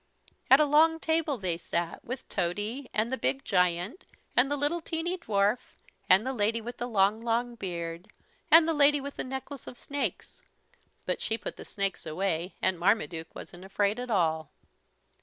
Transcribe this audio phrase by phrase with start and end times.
[0.49, 4.03] At a long table they sat, with Tody, and the big giant,
[4.35, 5.59] and the little teeny dwarf,
[6.09, 8.07] and the Lady with the Long Long Beard,
[8.49, 10.41] and the Lady with the Necklace of Snakes.
[11.05, 14.49] But she put the snakes away and Marmaduke wasn't afraid at all.